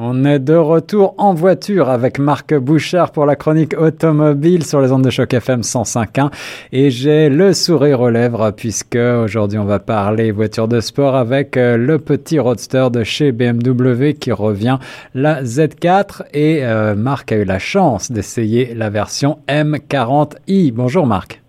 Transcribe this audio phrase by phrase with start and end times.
[0.00, 4.92] On est de retour en voiture avec Marc Bouchard pour la chronique automobile sur les
[4.92, 6.30] ondes de choc FM 105.1
[6.70, 11.56] et j'ai le sourire aux lèvres puisque aujourd'hui on va parler voiture de sport avec
[11.56, 14.78] euh, le petit roadster de chez BMW qui revient
[15.14, 20.72] la Z4 et euh, Marc a eu la chance d'essayer la version M40i.
[20.72, 21.42] Bonjour Marc.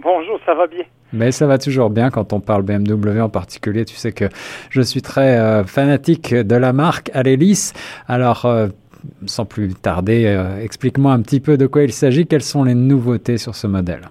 [0.00, 0.84] Bonjour, ça va bien?
[1.12, 3.84] Mais ça va toujours bien quand on parle BMW en particulier.
[3.84, 4.26] Tu sais que
[4.70, 7.72] je suis très euh, fanatique de la marque Alélis.
[8.06, 8.68] Alors, euh,
[9.26, 12.26] sans plus tarder, euh, explique-moi un petit peu de quoi il s'agit.
[12.26, 14.02] Quelles sont les nouveautés sur ce modèle?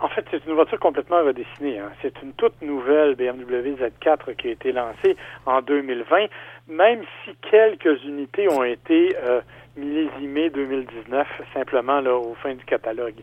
[0.00, 1.78] En fait, c'est une voiture complètement redessinée.
[1.78, 1.90] Hein.
[2.02, 5.16] C'est une toute nouvelle BMW Z4 qui a été lancée
[5.46, 6.26] en 2020,
[6.68, 9.14] même si quelques unités ont été
[9.76, 13.14] millésimées 2019, simplement là, au fin du catalogue.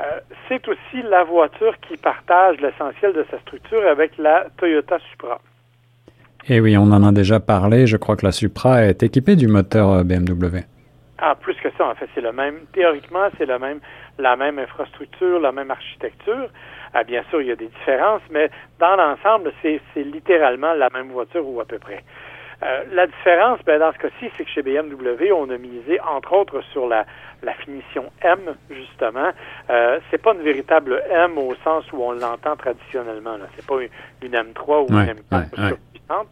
[0.00, 5.40] Euh, c'est aussi la voiture qui partage l'essentiel de sa structure avec la Toyota Supra.
[6.48, 7.86] Et eh oui, on en a déjà parlé.
[7.86, 10.60] Je crois que la Supra est équipée du moteur euh, BMW.
[11.18, 12.60] Ah, plus que ça, en fait, c'est le même.
[12.72, 13.80] Théoriquement, c'est le même,
[14.18, 16.48] la même infrastructure, la même architecture.
[16.94, 21.10] Ah, bien sûr, il y a des différences, mais dans l'ensemble, c'est littéralement la même
[21.10, 22.02] voiture ou à peu près.
[22.62, 26.32] Euh, la différence, ben, dans ce cas-ci, c'est que chez BMW, on a misé entre
[26.34, 27.06] autres sur la,
[27.42, 29.30] la finition M, justement.
[29.70, 33.38] Euh, c'est pas une véritable M au sens où on l'entend traditionnellement.
[33.38, 33.46] Là.
[33.56, 33.76] C'est pas
[34.20, 36.24] une, M3 ou une M4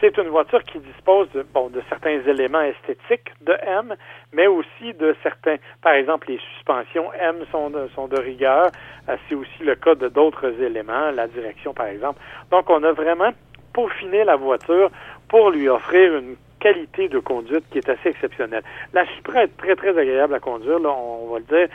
[0.00, 3.94] C'est une voiture qui dispose de, bon, de certains éléments esthétiques de M,
[4.32, 8.68] mais aussi de certains, par exemple, les suspensions M sont de, sont de rigueur.
[9.10, 12.20] Euh, c'est aussi le cas de d'autres éléments, la direction, par exemple.
[12.50, 13.32] Donc, on a vraiment
[13.72, 14.90] peaufiné la voiture
[15.28, 18.62] pour lui offrir une qualité de conduite qui est assez exceptionnelle.
[18.92, 21.68] La Supra est très, très agréable à conduire, là, on va le dire.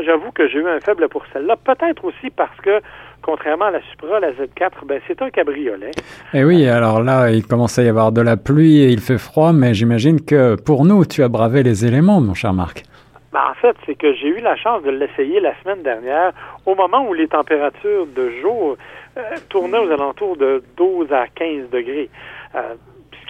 [0.00, 2.80] J'avoue que j'ai eu un faible pour celle-là, peut-être aussi parce que,
[3.20, 5.90] contrairement à la Supra, la Z4, ben, c'est un cabriolet.
[6.32, 9.18] Eh oui, alors là, il commence à y avoir de la pluie et il fait
[9.18, 12.84] froid, mais j'imagine que pour nous, tu as bravé les éléments, mon cher Marc.
[13.34, 16.32] Ben, en fait, c'est que j'ai eu la chance de l'essayer la semaine dernière,
[16.64, 18.76] au moment où les températures de jour
[19.16, 22.10] euh, tournaient aux alentours de 12 à 15 degrés.
[22.54, 22.74] Euh,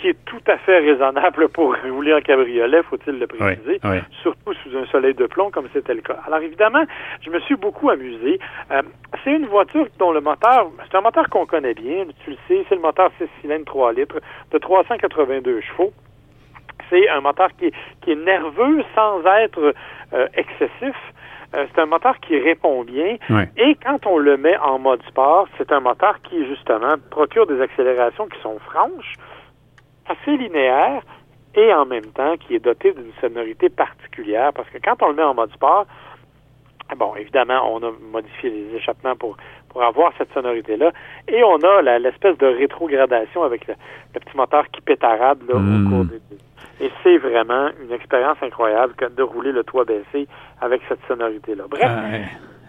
[0.03, 3.81] qui est tout à fait raisonnable pour rouler en cabriolet, faut-il le préciser,
[4.21, 6.19] surtout sous un soleil de plomb comme c'était le cas.
[6.27, 6.83] Alors évidemment,
[7.25, 8.41] je me suis beaucoup amusé.
[8.73, 8.83] Euh,
[9.23, 12.67] c'est une voiture dont le moteur, c'est un moteur qu'on connaît bien, tu le sais,
[12.69, 14.21] c'est le moteur 6 cylindres 3 litres
[14.51, 15.93] de 382 chevaux.
[16.91, 19.73] C'est un moteur qui est, qui est nerveux sans être
[20.13, 20.97] euh, excessif.
[21.55, 23.17] Euh, c'est un moteur qui répond bien.
[23.57, 27.61] Et quand on le met en mode sport, c'est un moteur qui, justement, procure des
[27.61, 29.15] accélérations qui sont franches,
[30.09, 31.03] assez linéaire
[31.55, 35.15] et en même temps qui est doté d'une sonorité particulière parce que quand on le
[35.15, 35.87] met en mode sport,
[36.97, 39.37] bon, évidemment, on a modifié les échappements pour,
[39.69, 40.93] pour avoir cette sonorité-là
[41.29, 43.75] et on a l'espèce de rétrogradation avec le,
[44.13, 45.91] petit moteur qui pétarade là, au hmm.
[45.91, 46.21] cours des
[46.81, 50.27] et c'est vraiment une expérience incroyable de rouler le toit baissé
[50.61, 51.65] avec cette sonorité-là.
[51.69, 51.91] Bref.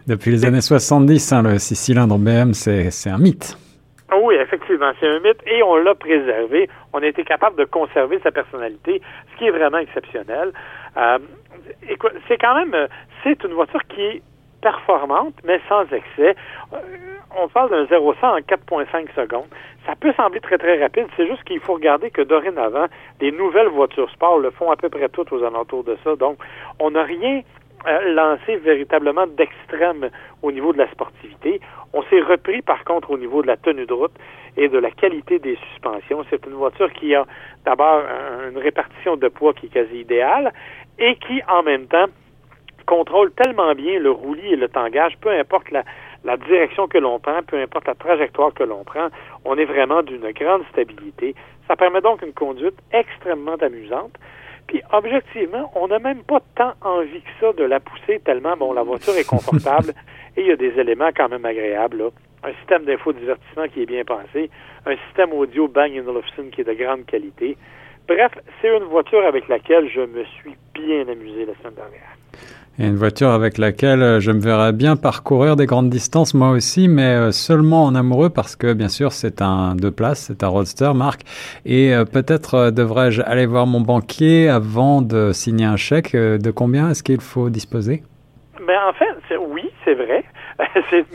[0.07, 3.57] Depuis les années 70, hein, le 6 cylindres BM, c'est un mythe.
[4.09, 6.69] Ah oui, effectivement, c'est un mythe et on l'a préservé.
[6.91, 9.01] On a été capable de conserver sa personnalité,
[9.31, 10.51] ce qui est vraiment exceptionnel.
[10.97, 11.19] Euh,
[12.27, 12.75] c'est quand même,
[13.23, 14.21] c'est une voiture qui est
[14.63, 16.35] performante, mais sans excès.
[16.73, 16.77] Euh,
[17.37, 19.49] on parle d'un 0 100 en 4,5 secondes.
[19.85, 21.07] Ça peut sembler très, très rapide.
[21.17, 22.85] C'est juste qu'il faut regarder que dorénavant,
[23.19, 26.15] les nouvelles voitures sport le font à peu près toutes aux alentours de ça.
[26.15, 26.37] Donc,
[26.79, 27.41] on n'a rien
[27.85, 30.09] euh, lancé véritablement d'extrême
[30.41, 31.59] au niveau de la sportivité.
[31.91, 34.15] On s'est repris par contre au niveau de la tenue de route
[34.55, 36.23] et de la qualité des suspensions.
[36.29, 37.25] C'est une voiture qui a
[37.65, 38.03] d'abord
[38.49, 40.53] une répartition de poids qui est quasi idéale
[40.97, 42.05] et qui en même temps
[42.83, 45.83] contrôle tellement bien le roulis et le tangage, peu importe la,
[46.23, 49.07] la direction que l'on prend, peu importe la trajectoire que l'on prend,
[49.45, 51.35] on est vraiment d'une grande stabilité.
[51.67, 54.13] Ça permet donc une conduite extrêmement amusante.
[54.67, 58.73] Puis objectivement, on n'a même pas tant envie que ça de la pousser tellement bon
[58.73, 59.93] la voiture est confortable
[60.37, 61.97] et il y a des éléments quand même agréables.
[61.97, 62.09] Là.
[62.43, 64.49] Un système d'infodivertissement qui est bien pensé,
[64.85, 67.57] un système audio Bang Olufsen qui est de grande qualité.
[68.07, 72.17] Bref, c'est une voiture avec laquelle je me suis bien amusé la semaine dernière.
[72.79, 76.49] Et une voiture avec laquelle euh, je me verrais bien parcourir des grandes distances moi
[76.49, 80.43] aussi, mais euh, seulement en amoureux parce que bien sûr c'est un deux places, c'est
[80.43, 81.21] un roadster, Marc.
[81.65, 86.13] Et euh, peut-être devrais-je aller voir mon banquier avant de signer un chèque.
[86.13, 88.01] De combien est-ce qu'il faut disposer?
[88.65, 90.23] Mais en fait, oui, c'est vrai.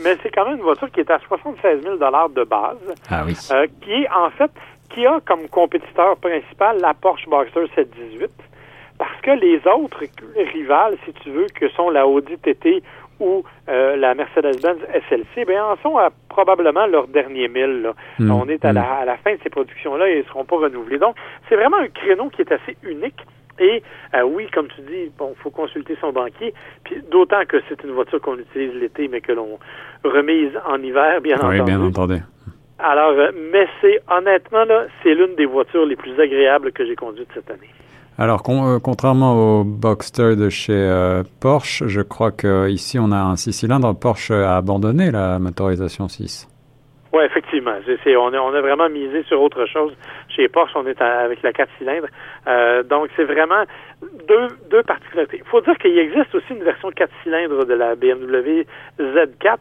[0.03, 2.77] mais c'est quand même une voiture qui est à 76 000 de base.
[3.09, 3.35] Ah oui.
[3.81, 4.51] qui est en fait
[4.89, 8.31] qui a comme compétiteur principal la Porsche Boxster 718
[8.99, 10.03] parce que les autres
[10.53, 12.83] rivales, si tu veux, que sont la Audi TT
[13.19, 14.77] ou euh, la Mercedes-Benz
[15.09, 17.81] SLC, bien, en sont à probablement leur dernier mille.
[17.81, 17.93] Là.
[18.19, 18.31] Mm.
[18.31, 18.85] On est à, la, Mm.
[19.01, 20.99] à la fin de ces productions-là et ils ne seront pas renouvelés.
[20.99, 21.15] Donc,
[21.49, 23.19] c'est vraiment un créneau qui est assez unique.
[23.61, 23.83] Et
[24.15, 26.53] euh, oui, comme tu dis, bon, faut consulter son banquier.
[26.85, 29.59] Puis d'autant que c'est une voiture qu'on utilise l'été, mais que l'on
[30.05, 31.63] remise en hiver, bien Oui, entendu.
[31.63, 32.15] bien entendu.
[32.81, 36.95] Alors, euh, mais c'est honnêtement là, c'est l'une des voitures les plus agréables que j'ai
[36.95, 37.67] conduites cette année.
[38.21, 43.13] Alors, con- euh, contrairement au Boxster de chez euh, Porsche, je crois que ici on
[43.13, 43.95] a un 6 cylindres.
[43.97, 46.45] Porsche a abandonné la motorisation 6.
[47.13, 47.71] Oui, effectivement.
[48.03, 49.93] C'est- on, a, on a vraiment misé sur autre chose.
[50.39, 52.07] Chez Porsche, on est à- avec la 4 cylindres.
[52.47, 53.63] Euh, donc, c'est vraiment
[54.29, 55.41] deux, deux particularités.
[55.43, 58.65] Il faut dire qu'il existe aussi une version 4 cylindres de la BMW
[58.99, 59.57] Z4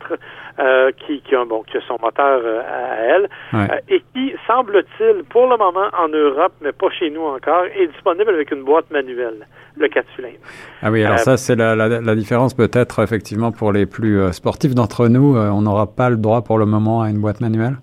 [0.60, 3.82] euh, qui, qui, a, bon, qui a son moteur euh, à elle Ouais.
[3.88, 8.30] et qui, semble-t-il, pour le moment en Europe, mais pas chez nous encore, est disponible
[8.30, 9.46] avec une boîte manuelle,
[9.76, 10.36] le 4 cylindres.
[10.82, 14.76] Ah oui, alors ça, c'est la, la, la différence peut-être effectivement pour les plus sportifs
[14.76, 15.36] d'entre nous.
[15.36, 17.78] on n'aura pas le droit pour le moment à une boîte manuelle?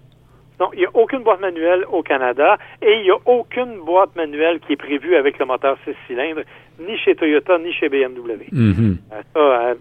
[0.60, 4.16] Non, il n'y a aucune boîte manuelle au Canada et il n'y a aucune boîte
[4.16, 6.42] manuelle qui est prévue avec le moteur 6 cylindres,
[6.80, 8.48] ni chez Toyota, ni chez BMW.
[8.52, 8.98] Mhm.
[9.12, 9.74] Euh, ça, euh,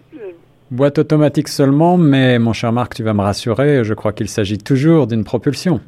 [0.71, 4.57] Boîte automatique seulement, mais mon cher Marc, tu vas me rassurer, je crois qu'il s'agit
[4.57, 5.79] toujours d'une propulsion.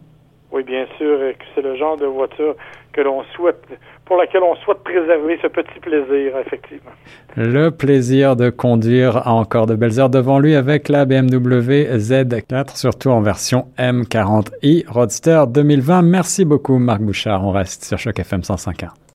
[0.58, 2.56] Oui, bien sûr, euh, que c'est le genre de voiture
[2.92, 3.64] que l'on souhaite,
[4.06, 6.90] pour laquelle on souhaite préserver ce petit plaisir, effectivement.
[7.36, 13.10] Le plaisir de conduire encore de belles heures devant lui avec la BMW Z4, surtout
[13.10, 16.02] en version M40i Roadster 2020.
[16.02, 19.07] Merci beaucoup Marc Bouchard, on reste sur Choc FM 105.1.